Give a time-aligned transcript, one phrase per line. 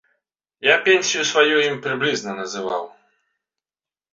[0.67, 2.83] Я пенсію сваю ім прыблізна называў.